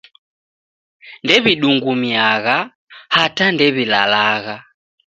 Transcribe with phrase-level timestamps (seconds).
[1.23, 2.57] Ndew'idungumiagha
[3.15, 4.57] hata ndew'ilalagha.